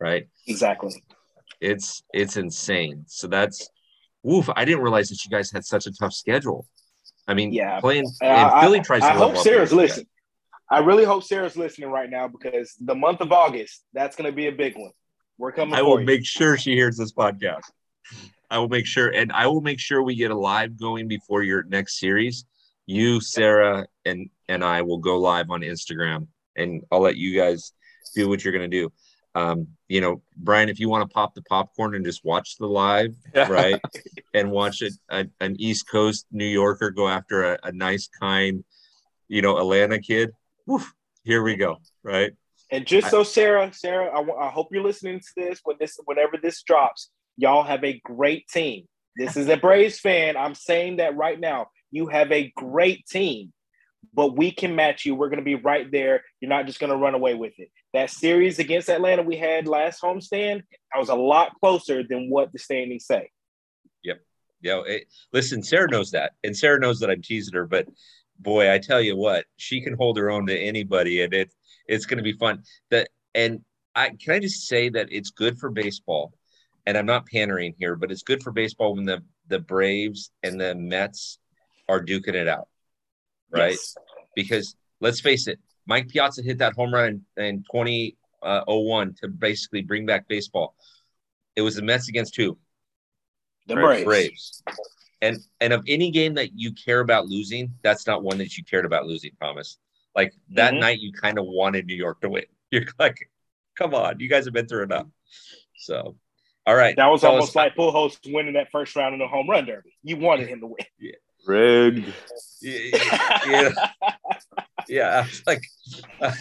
right? 0.00 0.28
Exactly. 0.48 1.02
It's 1.60 2.02
it's 2.12 2.36
insane. 2.36 3.04
So 3.06 3.28
that's 3.28 3.68
woof. 4.22 4.48
I 4.56 4.64
didn't 4.64 4.82
realize 4.82 5.10
that 5.10 5.24
you 5.24 5.30
guys 5.30 5.52
had 5.52 5.64
such 5.64 5.86
a 5.86 5.92
tough 5.92 6.12
schedule. 6.12 6.66
I 7.28 7.34
mean, 7.34 7.52
yeah, 7.52 7.78
playing 7.78 8.10
and 8.20 8.60
Philly 8.60 8.80
tries 8.80 9.02
I, 9.02 9.12
to. 9.12 9.14
I 9.14 9.18
hope 9.18 9.36
Sarah's 9.36 9.72
listening. 9.72 10.06
I 10.70 10.80
really 10.80 11.04
hope 11.04 11.22
Sarah's 11.22 11.56
listening 11.56 11.90
right 11.90 12.10
now 12.10 12.28
because 12.28 12.74
the 12.80 12.94
month 12.94 13.20
of 13.20 13.32
August, 13.32 13.84
that's 13.92 14.16
going 14.16 14.30
to 14.30 14.34
be 14.34 14.48
a 14.48 14.52
big 14.52 14.76
one. 14.76 14.90
We're 15.38 15.52
coming. 15.52 15.74
I 15.74 15.82
will 15.82 16.00
you. 16.00 16.06
make 16.06 16.24
sure 16.24 16.56
she 16.56 16.72
hears 16.72 16.96
this 16.96 17.12
podcast. 17.12 17.62
I 18.50 18.58
will 18.58 18.68
make 18.68 18.86
sure, 18.86 19.08
and 19.08 19.32
I 19.32 19.46
will 19.46 19.60
make 19.60 19.78
sure 19.78 20.02
we 20.02 20.14
get 20.14 20.30
a 20.30 20.38
live 20.38 20.78
going 20.78 21.08
before 21.08 21.42
your 21.42 21.64
next 21.64 21.98
series. 21.98 22.44
You, 22.86 23.20
Sarah, 23.20 23.86
and 24.04 24.30
and 24.48 24.64
I 24.64 24.82
will 24.82 24.98
go 24.98 25.18
live 25.18 25.50
on 25.50 25.60
Instagram, 25.60 26.28
and 26.56 26.82
I'll 26.90 27.00
let 27.00 27.16
you 27.16 27.38
guys 27.38 27.72
do 28.14 28.28
what 28.28 28.44
you're 28.44 28.52
going 28.52 28.70
to 28.70 28.80
do 28.80 28.90
um, 29.36 29.68
you 29.86 30.00
know, 30.00 30.22
Brian, 30.34 30.70
if 30.70 30.80
you 30.80 30.88
want 30.88 31.08
to 31.08 31.14
pop 31.14 31.34
the 31.34 31.42
popcorn 31.42 31.94
and 31.94 32.06
just 32.06 32.24
watch 32.24 32.56
the 32.56 32.66
live, 32.66 33.14
right, 33.34 33.78
and 34.32 34.50
watch 34.50 34.80
it, 34.80 34.94
a, 35.10 35.26
an 35.40 35.56
East 35.58 35.86
Coast 35.88 36.26
New 36.32 36.46
Yorker 36.46 36.90
go 36.90 37.06
after 37.06 37.52
a, 37.52 37.58
a 37.64 37.72
nice, 37.72 38.08
kind, 38.18 38.64
you 39.28 39.42
know, 39.42 39.58
Atlanta 39.58 39.98
kid. 39.98 40.30
Woof, 40.66 40.92
here 41.24 41.42
we 41.42 41.56
go, 41.56 41.78
right? 42.02 42.32
And 42.70 42.86
just 42.86 43.10
so 43.10 43.22
Sarah, 43.22 43.72
Sarah, 43.72 44.10
I, 44.10 44.46
I 44.46 44.50
hope 44.50 44.68
you're 44.72 44.82
listening 44.82 45.20
to 45.20 45.32
this 45.36 45.60
when 45.62 45.76
this, 45.78 45.98
whenever 46.04 46.36
this 46.42 46.62
drops. 46.62 47.10
Y'all 47.36 47.62
have 47.62 47.84
a 47.84 48.00
great 48.04 48.48
team. 48.48 48.86
This 49.16 49.36
is 49.36 49.48
a 49.48 49.56
Braves 49.56 50.00
fan. 50.00 50.36
I'm 50.36 50.54
saying 50.54 50.96
that 50.96 51.16
right 51.16 51.38
now. 51.38 51.68
You 51.90 52.08
have 52.08 52.32
a 52.32 52.52
great 52.56 53.06
team 53.06 53.52
but 54.16 54.34
we 54.34 54.50
can 54.50 54.74
match 54.74 55.04
you. 55.04 55.14
We're 55.14 55.28
going 55.28 55.40
to 55.40 55.44
be 55.44 55.54
right 55.56 55.90
there. 55.92 56.24
You're 56.40 56.48
not 56.48 56.66
just 56.66 56.80
going 56.80 56.90
to 56.90 56.96
run 56.96 57.14
away 57.14 57.34
with 57.34 57.52
it. 57.58 57.70
That 57.92 58.10
series 58.10 58.58
against 58.58 58.88
Atlanta 58.88 59.22
we 59.22 59.36
had 59.36 59.68
last 59.68 60.00
homestand, 60.00 60.62
I 60.94 60.98
was 60.98 61.10
a 61.10 61.14
lot 61.14 61.52
closer 61.60 62.02
than 62.02 62.30
what 62.30 62.50
the 62.50 62.58
standings 62.58 63.06
say. 63.06 63.30
Yep. 64.04 64.20
You 64.62 64.70
know, 64.70 64.82
it, 64.82 65.04
listen, 65.34 65.62
Sarah 65.62 65.88
knows 65.90 66.12
that, 66.12 66.32
and 66.42 66.56
Sarah 66.56 66.80
knows 66.80 67.00
that 67.00 67.10
I'm 67.10 67.20
teasing 67.20 67.54
her. 67.54 67.66
But 67.66 67.88
boy, 68.38 68.72
I 68.72 68.78
tell 68.78 69.00
you 69.00 69.16
what, 69.16 69.46
she 69.56 69.80
can 69.80 69.94
hold 69.94 70.18
her 70.18 70.30
own 70.30 70.46
to 70.46 70.58
anybody, 70.58 71.22
and 71.22 71.32
it 71.32 71.52
it's 71.86 72.06
going 72.06 72.18
to 72.18 72.24
be 72.24 72.32
fun. 72.32 72.62
That 72.90 73.08
and 73.34 73.60
I 73.94 74.10
can 74.10 74.34
I 74.34 74.38
just 74.38 74.66
say 74.66 74.88
that 74.90 75.08
it's 75.10 75.30
good 75.30 75.58
for 75.58 75.70
baseball, 75.70 76.32
and 76.86 76.96
I'm 76.96 77.06
not 77.06 77.26
pandering 77.26 77.74
here, 77.78 77.96
but 77.96 78.10
it's 78.10 78.22
good 78.22 78.42
for 78.42 78.52
baseball 78.52 78.94
when 78.94 79.04
the 79.04 79.22
the 79.48 79.58
Braves 79.58 80.30
and 80.42 80.60
the 80.60 80.74
Mets 80.74 81.38
are 81.88 82.04
duking 82.04 82.34
it 82.34 82.48
out, 82.48 82.68
right? 83.50 83.72
Yes. 83.72 83.96
Because 84.34 84.76
let's 85.00 85.20
face 85.20 85.46
it, 85.46 85.58
Mike 85.86 86.08
Piazza 86.08 86.42
hit 86.42 86.58
that 86.58 86.74
home 86.74 86.92
run 86.92 87.22
in, 87.36 87.44
in 87.44 87.64
2001 87.72 88.12
uh, 88.42 89.12
to 89.20 89.28
basically 89.28 89.82
bring 89.82 90.04
back 90.06 90.28
baseball. 90.28 90.74
It 91.54 91.62
was 91.62 91.76
the 91.76 91.82
Mets 91.82 92.08
against 92.08 92.36
who? 92.36 92.58
The 93.66 93.74
Braves. 93.74 94.04
Braves. 94.04 94.62
And 95.22 95.38
and 95.60 95.72
of 95.72 95.82
any 95.88 96.10
game 96.10 96.34
that 96.34 96.50
you 96.54 96.72
care 96.72 97.00
about 97.00 97.26
losing, 97.26 97.72
that's 97.82 98.06
not 98.06 98.22
one 98.22 98.38
that 98.38 98.56
you 98.56 98.64
cared 98.64 98.84
about 98.84 99.06
losing, 99.06 99.32
Thomas. 99.40 99.78
Like 100.14 100.34
that 100.50 100.72
mm-hmm. 100.72 100.80
night, 100.80 101.00
you 101.00 101.12
kind 101.12 101.38
of 101.38 101.46
wanted 101.46 101.86
New 101.86 101.94
York 101.94 102.20
to 102.20 102.28
win. 102.28 102.44
You're 102.70 102.84
like, 102.98 103.30
come 103.76 103.94
on, 103.94 104.20
you 104.20 104.28
guys 104.28 104.44
have 104.44 104.54
been 104.54 104.66
through 104.66 104.84
enough. 104.84 105.06
So, 105.78 106.16
all 106.66 106.74
right. 106.74 106.96
That 106.96 107.06
was 107.06 107.22
almost 107.22 107.50
us, 107.50 107.56
like 107.56 107.74
Host 107.76 108.26
winning 108.26 108.54
that 108.54 108.70
first 108.70 108.96
round 108.96 109.14
in 109.14 109.20
the 109.20 109.28
home 109.28 109.48
run 109.48 109.66
derby. 109.66 109.94
You 110.02 110.16
wanted 110.16 110.48
him 110.48 110.60
to 110.60 110.66
win. 110.66 110.76
Yeah. 110.98 111.12
Rigged. 111.46 112.12
Yeah. 112.60 112.98
Yeah. 113.46 113.70
yeah. 114.88 115.26
like, 115.46 115.62
uh, 116.20 116.32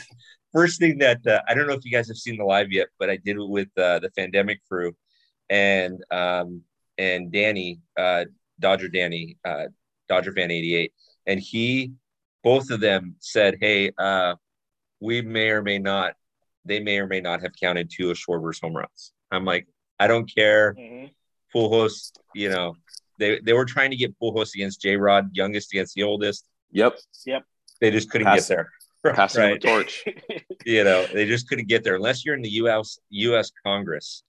first 0.52 0.80
thing 0.80 0.98
that 1.00 1.26
uh, 1.28 1.42
I 1.48 1.54
don't 1.54 1.68
know 1.68 1.74
if 1.74 1.86
you 1.86 1.92
guys 1.92 2.08
have 2.08 2.18
seen 2.18 2.38
the 2.38 2.46
live 2.46 2.72
yet, 2.72 2.88
but 2.98 3.10
I 3.10 3.18
did 3.18 3.36
it 3.36 3.48
with 3.48 3.68
uh, 3.78 4.00
the 4.00 4.10
pandemic 4.18 4.62
crew 4.68 4.96
and 5.50 6.04
um, 6.12 6.62
and 6.98 7.32
Danny, 7.32 7.82
uh, 7.98 8.26
Dodger 8.60 8.88
Danny, 8.88 9.38
uh, 9.46 9.66
Dodger 10.08 10.32
fan 10.34 10.52
88. 10.52 10.94
And 11.28 11.40
he, 11.40 11.94
both 12.44 12.70
of 12.70 12.80
them 12.80 13.16
said, 13.20 13.58
Hey, 13.60 13.92
uh, 13.98 14.36
we 15.00 15.22
may 15.22 15.50
or 15.50 15.62
may 15.62 15.80
not, 15.80 16.14
they 16.64 16.80
may 16.80 17.00
or 17.00 17.08
may 17.08 17.22
not 17.22 17.42
have 17.42 17.52
counted 17.60 17.92
two 17.92 18.12
of 18.12 18.18
Schwarber's 18.18 18.60
home 18.60 18.76
runs. 18.76 19.12
I'm 19.32 19.46
like, 19.46 19.68
I 20.00 20.08
don't 20.08 20.34
care. 20.34 20.74
Mm-hmm. 20.74 21.06
Pujols, 21.56 22.12
you 22.34 22.50
know, 22.50 22.76
they, 23.18 23.40
they 23.40 23.54
were 23.54 23.66
trying 23.66 23.92
to 23.92 23.98
get 23.98 24.18
Pujols 24.20 24.54
against 24.54 24.82
J 24.82 24.98
Rod, 24.98 25.30
youngest 25.34 25.72
against 25.72 25.96
the 25.96 26.04
oldest. 26.04 26.46
Yep. 26.72 26.98
Yep. 27.26 27.44
They 27.82 27.92
just 27.92 28.10
couldn't 28.10 28.28
Pass, 28.28 28.48
get 28.50 28.56
there. 29.04 29.14
Passing 29.16 29.42
right? 29.42 29.62
the 29.62 29.68
torch. 29.68 30.04
you 30.66 30.84
know, 30.84 31.06
they 31.14 31.26
just 31.26 31.48
couldn't 31.48 31.68
get 31.68 31.84
there 31.84 31.96
unless 31.96 32.26
you're 32.26 32.36
in 32.36 32.42
the 32.42 32.50
U.S. 32.50 33.00
U.S. 33.10 33.52
Congress 33.66 34.24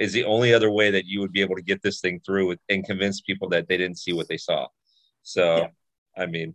is 0.00 0.12
the 0.12 0.24
only 0.24 0.52
other 0.52 0.70
way 0.70 0.90
that 0.90 1.04
you 1.04 1.20
would 1.20 1.30
be 1.30 1.42
able 1.42 1.54
to 1.54 1.62
get 1.62 1.82
this 1.82 2.00
thing 2.00 2.20
through 2.24 2.56
and 2.68 2.84
convince 2.84 3.20
people 3.20 3.50
that 3.50 3.68
they 3.68 3.76
didn't 3.76 3.98
see 3.98 4.12
what 4.12 4.26
they 4.28 4.38
saw. 4.38 4.66
So, 5.22 5.58
yeah. 5.58 6.22
I 6.22 6.26
mean, 6.26 6.54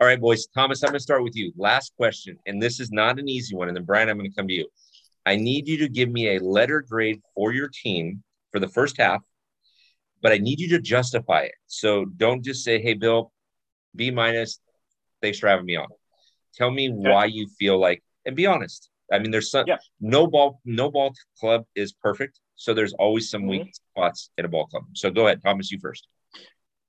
all 0.00 0.06
right, 0.06 0.20
boys. 0.20 0.48
Thomas, 0.48 0.82
I'm 0.82 0.88
going 0.88 0.98
to 0.98 1.02
start 1.02 1.22
with 1.22 1.36
you. 1.36 1.52
Last 1.56 1.94
question, 1.96 2.36
and 2.46 2.60
this 2.60 2.80
is 2.80 2.90
not 2.90 3.18
an 3.18 3.28
easy 3.28 3.54
one. 3.54 3.68
And 3.68 3.76
then 3.76 3.84
Brian, 3.84 4.08
I'm 4.08 4.18
going 4.18 4.28
to 4.28 4.34
come 4.34 4.48
to 4.48 4.54
you. 4.54 4.66
I 5.24 5.36
need 5.36 5.68
you 5.68 5.78
to 5.78 5.88
give 5.88 6.10
me 6.10 6.36
a 6.36 6.40
letter 6.40 6.80
grade 6.82 7.20
for 7.34 7.52
your 7.52 7.68
team 7.68 8.22
for 8.50 8.58
the 8.58 8.68
first 8.68 8.96
half, 8.98 9.22
but 10.20 10.32
I 10.32 10.38
need 10.38 10.58
you 10.58 10.68
to 10.70 10.80
justify 10.80 11.42
it. 11.42 11.54
So 11.66 12.06
don't 12.16 12.42
just 12.42 12.64
say, 12.64 12.80
"Hey, 12.80 12.94
Bill, 12.94 13.30
B 13.94 14.10
minus. 14.10 14.58
Thanks 15.22 15.38
for 15.38 15.48
having 15.48 15.66
me 15.66 15.76
on." 15.76 15.88
Tell 16.54 16.70
me 16.70 16.90
okay. 16.90 17.08
why 17.08 17.26
you 17.26 17.46
feel 17.58 17.78
like, 17.78 18.02
and 18.26 18.34
be 18.34 18.46
honest. 18.46 18.90
I 19.12 19.18
mean, 19.18 19.30
there's 19.30 19.50
some 19.50 19.66
yeah. 19.66 19.78
no 20.00 20.26
ball, 20.26 20.60
no 20.64 20.90
ball 20.90 21.12
club 21.38 21.64
is 21.74 21.92
perfect. 21.92 22.40
So 22.60 22.74
there's 22.74 22.92
always 22.92 23.30
some 23.30 23.46
weak 23.46 23.62
mm-hmm. 23.62 23.98
spots 23.98 24.30
in 24.36 24.44
a 24.44 24.48
ball 24.48 24.66
club. 24.66 24.84
So 24.92 25.10
go 25.10 25.26
ahead, 25.26 25.40
Thomas, 25.42 25.70
you 25.70 25.78
first. 25.80 26.06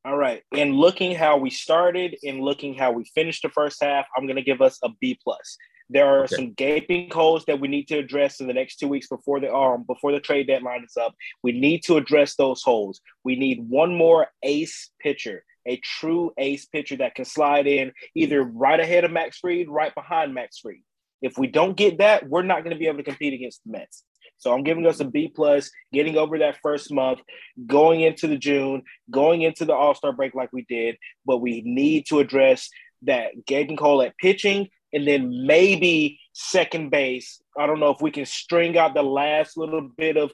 All 0.04 0.18
right. 0.18 0.44
In 0.52 0.74
looking 0.74 1.16
how 1.16 1.38
we 1.38 1.50
started, 1.50 2.18
and 2.28 2.42
looking 2.42 2.74
how 2.74 2.92
we 2.92 3.06
finished 3.16 3.44
the 3.44 3.50
first 3.50 3.82
half, 3.82 4.06
I'm 4.18 4.26
going 4.26 4.36
to 4.36 4.42
give 4.42 4.62
us 4.62 4.80
a 4.84 4.90
B 5.00 5.18
plus. 5.24 5.58
There 5.90 6.06
are 6.06 6.26
okay. 6.26 6.36
some 6.36 6.52
gaping 6.54 7.10
holes 7.10 7.46
that 7.46 7.62
we 7.62 7.70
need 7.70 7.88
to 7.88 8.00
address 8.00 8.42
in 8.42 8.48
the 8.48 8.54
next 8.54 8.78
two 8.78 8.90
weeks 8.90 9.08
before 9.08 9.40
the 9.40 9.54
um 9.54 9.84
before 9.84 10.12
the 10.12 10.20
trade 10.20 10.48
deadline 10.48 10.84
is 10.84 10.98
up. 10.98 11.16
We 11.42 11.54
need 11.54 11.84
to 11.84 11.96
address 11.96 12.36
those 12.36 12.62
holes. 12.62 13.00
We 13.24 13.38
need 13.38 13.64
one 13.70 13.96
more 13.96 14.28
ace 14.44 14.90
pitcher, 15.00 15.46
a 15.66 15.78
true 15.78 16.34
ace 16.38 16.66
pitcher 16.66 16.98
that 16.98 17.16
can 17.16 17.24
slide 17.26 17.68
in 17.68 17.94
either 18.14 18.44
right 18.44 18.80
ahead 18.80 19.06
of 19.06 19.12
Max 19.12 19.38
Fried, 19.38 19.70
right 19.70 19.96
behind 19.96 20.34
Max 20.34 20.60
Fried. 20.60 20.84
If 21.22 21.38
we 21.38 21.48
don't 21.48 21.78
get 21.78 22.00
that, 22.00 22.28
we're 22.28 22.42
not 22.42 22.64
going 22.64 22.74
to 22.74 22.80
be 22.80 22.88
able 22.88 22.98
to 22.98 23.04
compete 23.04 23.34
against 23.34 23.62
the 23.66 23.72
Mets. 23.72 24.04
So 24.42 24.52
I'm 24.52 24.64
giving 24.64 24.88
us 24.88 25.00
a 25.00 25.06
B 25.06 25.32
plus, 25.34 25.70
getting 25.94 26.18
over 26.18 26.40
that 26.40 26.58
first 26.64 26.92
month, 26.92 27.20
going 27.68 28.02
into 28.02 28.26
the 28.26 28.38
June, 28.38 28.82
going 29.12 29.44
into 29.44 29.66
the 29.66 29.74
All 29.74 29.94
Star 29.94 30.12
break 30.14 30.34
like 30.34 30.50
we 30.52 30.66
did. 30.68 30.98
But 31.28 31.42
we 31.42 31.62
need 31.64 32.08
to 32.08 32.20
address 32.20 32.68
that 33.04 33.46
gaping 33.46 33.78
hole 33.78 34.02
at 34.02 34.18
pitching, 34.18 34.70
and 34.94 35.08
then 35.08 35.46
maybe 35.46 36.20
second 36.34 36.90
base. 36.90 37.40
I 37.56 37.68
don't 37.68 37.80
know 37.80 37.92
if 37.92 38.02
we 38.02 38.10
can 38.10 38.26
string 38.26 38.80
out 38.80 38.96
the 38.96 39.04
last 39.04 39.58
little 39.58 39.90
bit 39.96 40.18
of 40.18 40.32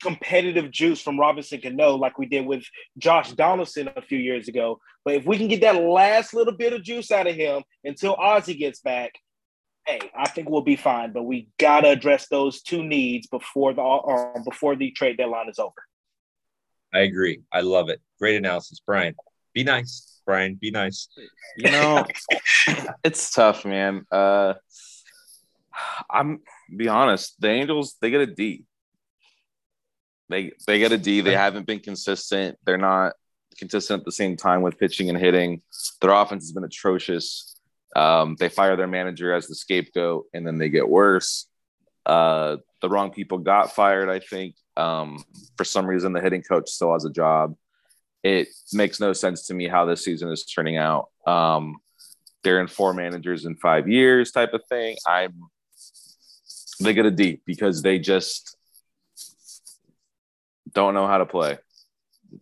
competitive 0.00 0.70
juice 0.70 1.00
from 1.00 1.18
Robinson 1.18 1.60
Cano 1.60 1.96
like 1.96 2.18
we 2.18 2.26
did 2.26 2.46
with 2.46 2.62
Josh 2.98 3.32
Donaldson 3.32 3.90
a 3.96 4.02
few 4.02 4.18
years 4.18 4.46
ago. 4.46 4.78
But 5.04 5.14
if 5.14 5.26
we 5.26 5.36
can 5.38 5.48
get 5.48 5.62
that 5.62 5.82
last 5.82 6.34
little 6.34 6.54
bit 6.54 6.72
of 6.72 6.84
juice 6.84 7.10
out 7.10 7.26
of 7.26 7.34
him 7.34 7.64
until 7.82 8.14
Ozzie 8.14 8.54
gets 8.54 8.80
back, 8.80 9.10
hey, 9.86 10.10
I 10.16 10.28
think 10.28 10.48
we'll 10.48 10.62
be 10.62 10.76
fine, 10.76 11.12
but 11.12 11.22
we 11.22 11.48
gotta 11.58 11.88
address 11.88 12.28
those 12.28 12.62
two 12.62 12.82
needs 12.82 13.26
before 13.26 13.74
the 13.74 13.82
uh, 13.82 14.42
before 14.44 14.76
the 14.76 14.90
trade 14.90 15.16
deadline 15.16 15.48
is 15.48 15.58
over. 15.58 15.72
I 16.92 17.00
agree. 17.00 17.42
I 17.52 17.60
love 17.60 17.88
it. 17.88 18.00
Great 18.18 18.36
analysis, 18.36 18.80
Brian. 18.84 19.14
Be 19.54 19.64
nice, 19.64 20.20
Brian. 20.26 20.54
Be 20.54 20.70
nice. 20.70 21.08
You 21.56 21.70
know, 21.70 22.06
it's 23.04 23.32
tough, 23.32 23.64
man. 23.64 24.04
Uh, 24.10 24.54
I'm 26.08 26.40
be 26.76 26.88
honest. 26.88 27.40
The 27.40 27.48
Angels 27.48 27.96
they 28.00 28.10
get 28.10 28.20
a 28.20 28.26
D. 28.26 28.64
They 30.28 30.52
they 30.66 30.78
get 30.78 30.92
a 30.92 30.98
D. 30.98 31.20
They 31.20 31.34
haven't 31.34 31.66
been 31.66 31.80
consistent. 31.80 32.58
They're 32.64 32.78
not 32.78 33.14
consistent 33.58 34.00
at 34.00 34.04
the 34.04 34.12
same 34.12 34.36
time 34.36 34.62
with 34.62 34.78
pitching 34.78 35.08
and 35.08 35.18
hitting. 35.18 35.62
Their 36.00 36.12
offense 36.12 36.44
has 36.44 36.52
been 36.52 36.64
atrocious. 36.64 37.49
Um, 37.96 38.36
they 38.38 38.48
fire 38.48 38.76
their 38.76 38.86
manager 38.86 39.32
as 39.32 39.46
the 39.46 39.54
scapegoat, 39.54 40.26
and 40.32 40.46
then 40.46 40.58
they 40.58 40.68
get 40.68 40.88
worse. 40.88 41.46
Uh, 42.06 42.58
the 42.80 42.88
wrong 42.88 43.10
people 43.10 43.38
got 43.38 43.74
fired, 43.74 44.08
I 44.08 44.20
think. 44.20 44.54
Um, 44.76 45.24
for 45.56 45.64
some 45.64 45.86
reason, 45.86 46.12
the 46.12 46.20
hitting 46.20 46.42
coach 46.42 46.70
still 46.70 46.92
has 46.92 47.04
a 47.04 47.10
job. 47.10 47.56
It 48.22 48.48
makes 48.72 49.00
no 49.00 49.12
sense 49.12 49.46
to 49.46 49.54
me 49.54 49.68
how 49.68 49.86
this 49.86 50.04
season 50.04 50.30
is 50.30 50.44
turning 50.44 50.76
out. 50.76 51.08
Um, 51.26 51.76
they're 52.42 52.60
in 52.60 52.68
four 52.68 52.94
managers 52.94 53.44
in 53.44 53.56
five 53.56 53.88
years, 53.88 54.30
type 54.30 54.54
of 54.54 54.64
thing. 54.68 54.96
I'm 55.06 55.34
they 56.80 56.94
get 56.94 57.06
a 57.06 57.10
D 57.10 57.40
because 57.44 57.82
they 57.82 57.98
just 57.98 58.56
don't 60.72 60.94
know 60.94 61.06
how 61.06 61.18
to 61.18 61.26
play. 61.26 61.58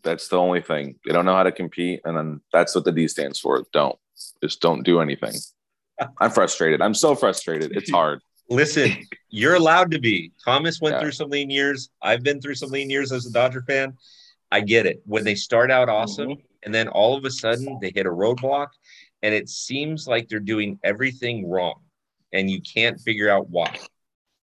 That's 0.03 0.29
the 0.29 0.37
only 0.37 0.61
thing. 0.61 0.97
They 1.05 1.13
don't 1.13 1.25
know 1.25 1.35
how 1.35 1.43
to 1.43 1.53
compete, 1.53 2.03
and 2.05 2.17
then 2.17 2.41
that's 2.53 2.75
what 2.75 2.85
the 2.85 2.93
D 2.93 3.09
stands 3.09 3.41
for. 3.41 3.65
Don't. 3.73 3.99
Just 4.43 4.61
don't 4.61 4.83
do 4.83 5.01
anything. 5.01 5.35
I'm 6.21 6.31
frustrated. 6.31 6.81
I'm 6.81 6.95
so 6.95 7.15
frustrated. 7.15 7.77
It's 7.77 7.91
hard. 7.91 8.21
Listen, 8.51 8.97
you're 9.29 9.55
allowed 9.55 9.91
to 9.91 9.99
be. 9.99 10.33
Thomas 10.43 10.81
went 10.81 10.95
yeah. 10.95 11.01
through 11.01 11.13
some 11.13 11.31
lean 11.31 11.51
years. 11.51 11.91
I've 12.01 12.23
been 12.23 12.41
through 12.41 12.55
some 12.55 12.71
lean 12.71 12.89
years 12.89 13.13
as 13.13 13.27
a 13.27 13.33
Dodger 13.33 13.63
fan. 13.63 13.95
I 14.51 14.61
get 14.61 14.87
it. 14.87 15.03
When 15.05 15.25
they 15.25 15.35
start 15.35 15.71
out 15.71 15.89
awesome 15.89 16.31
mm-hmm. 16.31 16.41
and 16.63 16.75
then 16.75 16.89
all 16.89 17.17
of 17.17 17.25
a 17.25 17.31
sudden 17.31 17.79
they 17.83 17.93
hit 17.95 18.07
a 18.07 18.11
roadblock 18.11 18.69
and 19.23 19.35
it 19.35 19.49
seems 19.49 20.07
like 20.07 20.29
they're 20.29 20.41
doing 20.41 20.79
everything 20.83 21.49
wrong 21.49 21.81
and 22.33 22.51
you 22.51 22.63
can't 22.63 22.99
figure 23.01 23.29
out 23.29 23.51
why. 23.51 23.79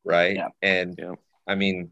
Right. 0.03 0.35
Yeah. 0.35 0.49
And 0.61 0.95
yeah. 0.99 1.13
I 1.47 1.55
mean, 1.55 1.89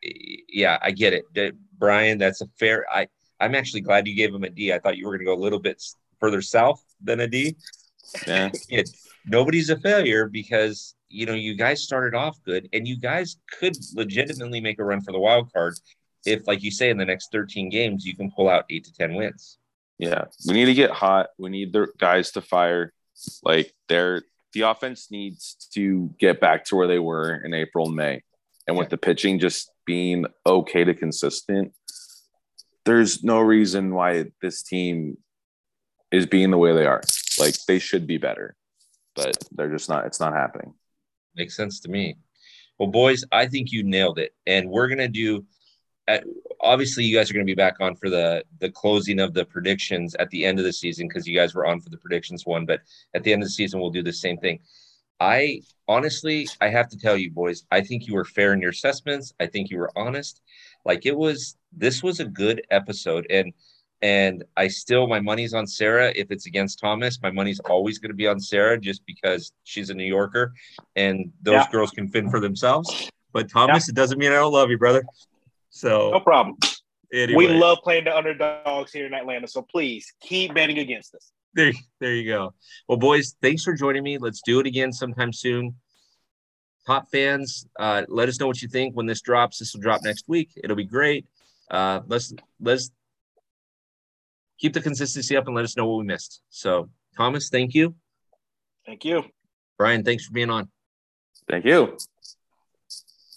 yeah, 0.00 0.78
I 0.80 0.92
get 0.92 1.12
it. 1.12 1.56
Brian, 1.76 2.18
that's 2.18 2.40
a 2.40 2.46
fair 2.58 2.86
I 2.92 3.08
I'm 3.40 3.56
actually 3.56 3.80
glad 3.80 4.06
you 4.06 4.14
gave 4.14 4.32
him 4.32 4.44
a 4.44 4.50
D. 4.50 4.72
I 4.72 4.78
thought 4.78 4.96
you 4.96 5.06
were 5.06 5.12
going 5.12 5.20
to 5.20 5.24
go 5.24 5.34
a 5.34 5.42
little 5.42 5.58
bit 5.58 5.82
further 6.20 6.40
south 6.40 6.80
than 7.02 7.20
a 7.20 7.26
D. 7.26 7.56
Yeah. 8.26 8.50
it, 8.68 8.90
nobody's 9.26 9.70
a 9.70 9.78
failure 9.78 10.28
because 10.28 10.94
you 11.08 11.26
know 11.26 11.34
you 11.34 11.54
guys 11.54 11.82
started 11.82 12.16
off 12.16 12.38
good 12.44 12.68
and 12.72 12.86
you 12.86 12.98
guys 12.98 13.36
could 13.58 13.76
legitimately 13.94 14.60
make 14.60 14.78
a 14.78 14.84
run 14.84 15.00
for 15.00 15.12
the 15.12 15.18
wild 15.18 15.52
card 15.52 15.74
if 16.24 16.46
like 16.46 16.62
you 16.62 16.70
say 16.70 16.90
in 16.90 16.96
the 16.96 17.04
next 17.04 17.30
13 17.32 17.68
games 17.68 18.04
you 18.04 18.16
can 18.16 18.30
pull 18.30 18.48
out 18.48 18.64
8 18.70 18.84
to 18.84 18.92
10 18.92 19.14
wins. 19.14 19.58
Yeah. 19.98 20.24
We 20.46 20.54
need 20.54 20.66
to 20.66 20.74
get 20.74 20.90
hot. 20.90 21.28
We 21.38 21.50
need 21.50 21.72
the 21.72 21.88
guys 21.98 22.32
to 22.32 22.40
fire 22.40 22.92
like 23.42 23.72
they're 23.88 24.22
the 24.52 24.62
offense 24.62 25.10
needs 25.10 25.68
to 25.72 26.14
get 26.18 26.40
back 26.40 26.64
to 26.66 26.76
where 26.76 26.86
they 26.86 26.98
were 26.98 27.34
in 27.42 27.54
April 27.54 27.86
and 27.86 27.96
May. 27.96 28.22
And 28.66 28.76
with 28.76 28.90
the 28.90 28.98
pitching 28.98 29.38
just 29.38 29.70
being 29.86 30.26
okay 30.46 30.84
to 30.84 30.94
consistent, 30.94 31.72
there's 32.84 33.24
no 33.24 33.40
reason 33.40 33.94
why 33.94 34.26
this 34.40 34.62
team 34.62 35.16
is 36.12 36.26
being 36.26 36.50
the 36.50 36.58
way 36.58 36.72
they 36.72 36.86
are. 36.86 37.02
Like 37.38 37.56
they 37.66 37.78
should 37.78 38.06
be 38.06 38.18
better, 38.18 38.54
but 39.16 39.36
they're 39.52 39.70
just 39.70 39.88
not. 39.88 40.06
It's 40.06 40.20
not 40.20 40.34
happening. 40.34 40.74
Makes 41.34 41.56
sense 41.56 41.80
to 41.80 41.88
me. 41.88 42.16
Well, 42.78 42.90
boys, 42.90 43.24
I 43.32 43.46
think 43.46 43.72
you 43.72 43.82
nailed 43.82 44.18
it, 44.18 44.34
and 44.46 44.68
we're 44.70 44.88
gonna 44.88 45.08
do 45.08 45.44
uh, 46.08 46.18
obviously 46.60 47.04
you 47.04 47.16
guys 47.16 47.30
are 47.30 47.34
to 47.34 47.44
be 47.44 47.54
back 47.54 47.76
on 47.80 47.94
for 47.94 48.10
the 48.10 48.44
the 48.60 48.70
closing 48.70 49.20
of 49.20 49.34
the 49.34 49.44
predictions 49.44 50.14
at 50.16 50.28
the 50.30 50.44
end 50.44 50.58
of 50.58 50.64
the 50.64 50.72
season 50.72 51.06
because 51.06 51.26
you 51.26 51.36
guys 51.36 51.54
were 51.54 51.66
on 51.66 51.80
for 51.80 51.90
the 51.90 51.96
predictions 51.96 52.44
one 52.44 52.66
but 52.66 52.80
at 53.14 53.22
the 53.22 53.32
end 53.32 53.42
of 53.42 53.46
the 53.46 53.52
season 53.52 53.80
we'll 53.80 53.90
do 53.90 54.02
the 54.02 54.12
same 54.12 54.36
thing 54.38 54.58
i 55.20 55.60
honestly 55.86 56.48
i 56.60 56.68
have 56.68 56.88
to 56.88 56.98
tell 56.98 57.16
you 57.16 57.30
boys 57.30 57.64
i 57.70 57.80
think 57.80 58.06
you 58.06 58.14
were 58.14 58.24
fair 58.24 58.52
in 58.52 58.60
your 58.60 58.70
assessments 58.70 59.32
i 59.40 59.46
think 59.46 59.70
you 59.70 59.78
were 59.78 59.92
honest 59.96 60.40
like 60.84 61.06
it 61.06 61.16
was 61.16 61.56
this 61.72 62.02
was 62.02 62.18
a 62.18 62.24
good 62.24 62.62
episode 62.70 63.26
and 63.30 63.52
and 64.02 64.44
i 64.56 64.68
still 64.68 65.06
my 65.06 65.20
money's 65.20 65.54
on 65.54 65.66
sarah 65.66 66.12
if 66.14 66.30
it's 66.30 66.46
against 66.46 66.78
thomas 66.78 67.20
my 67.22 67.30
money's 67.30 67.60
always 67.60 67.98
going 67.98 68.10
to 68.10 68.16
be 68.16 68.26
on 68.26 68.38
sarah 68.38 68.78
just 68.78 69.02
because 69.06 69.52
she's 69.64 69.90
a 69.90 69.94
new 69.94 70.04
yorker 70.04 70.52
and 70.96 71.32
those 71.42 71.54
yeah. 71.54 71.70
girls 71.70 71.90
can 71.90 72.08
fend 72.08 72.30
for 72.30 72.40
themselves 72.40 73.10
but 73.32 73.48
thomas 73.48 73.86
yeah. 73.86 73.92
it 73.92 73.94
doesn't 73.94 74.18
mean 74.18 74.32
i 74.32 74.36
don't 74.36 74.52
love 74.52 74.70
you 74.70 74.78
brother 74.78 75.02
so 75.72 76.10
no 76.10 76.20
problem. 76.20 76.56
Anyway. 77.12 77.46
We 77.46 77.48
love 77.48 77.78
playing 77.82 78.04
the 78.04 78.16
underdogs 78.16 78.92
here 78.92 79.06
in 79.06 79.14
Atlanta. 79.14 79.48
So 79.48 79.62
please 79.62 80.12
keep 80.20 80.54
betting 80.54 80.78
against 80.78 81.14
us. 81.14 81.32
There, 81.54 81.72
there 82.00 82.14
you 82.14 82.30
go. 82.30 82.54
Well, 82.88 82.98
boys, 82.98 83.36
thanks 83.42 83.64
for 83.64 83.74
joining 83.74 84.02
me. 84.02 84.16
Let's 84.16 84.40
do 84.42 84.60
it 84.60 84.66
again 84.66 84.92
sometime 84.92 85.32
soon. 85.32 85.74
Top 86.86 87.08
fans, 87.10 87.66
uh, 87.78 88.02
let 88.08 88.28
us 88.28 88.40
know 88.40 88.46
what 88.46 88.62
you 88.62 88.68
think 88.68 88.94
when 88.94 89.06
this 89.06 89.20
drops. 89.20 89.58
This 89.58 89.74
will 89.74 89.80
drop 89.80 90.00
next 90.02 90.24
week. 90.28 90.50
It'll 90.62 90.76
be 90.76 90.84
great. 90.84 91.26
Uh, 91.70 92.00
let's 92.06 92.32
let's 92.60 92.90
keep 94.62 94.72
the 94.72 94.80
consistency 94.80 95.36
up 95.36 95.46
and 95.48 95.56
let 95.56 95.64
us 95.64 95.76
know 95.76 95.86
what 95.86 95.98
we 95.98 96.04
missed. 96.04 96.40
So, 96.48 96.88
Thomas, 97.16 97.50
thank 97.50 97.74
you. 97.74 97.96
Thank 98.86 99.04
you. 99.04 99.24
Brian, 99.76 100.04
thanks 100.04 100.24
for 100.24 100.32
being 100.32 100.50
on. 100.50 100.70
Thank 101.50 101.64
you. 101.64 101.98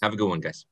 Have 0.02 0.12
a 0.12 0.16
good 0.16 0.28
one, 0.28 0.40
guys. 0.40 0.64